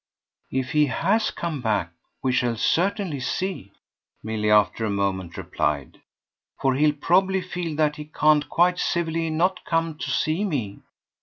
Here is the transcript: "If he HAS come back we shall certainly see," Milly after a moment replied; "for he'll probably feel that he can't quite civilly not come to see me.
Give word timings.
"If 0.49 0.71
he 0.71 0.87
HAS 0.87 1.29
come 1.29 1.61
back 1.61 1.91
we 2.23 2.31
shall 2.31 2.55
certainly 2.57 3.19
see," 3.19 3.71
Milly 4.23 4.49
after 4.49 4.83
a 4.83 4.89
moment 4.89 5.37
replied; 5.37 6.01
"for 6.59 6.73
he'll 6.73 6.93
probably 6.95 7.41
feel 7.41 7.75
that 7.75 7.97
he 7.97 8.05
can't 8.05 8.49
quite 8.49 8.79
civilly 8.79 9.29
not 9.29 9.63
come 9.63 9.99
to 9.99 10.09
see 10.09 10.43
me. 10.43 10.79